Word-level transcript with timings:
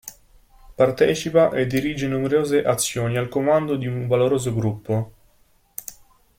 Partecipa 0.79 1.51
e 1.51 1.67
dirige 1.67 2.07
numerose 2.07 2.63
azioni 2.63 3.17
al 3.17 3.29
comando 3.29 3.75
di 3.75 3.85
un 3.85 4.07
valoroso 4.07 4.51
gruppo. 4.51 5.13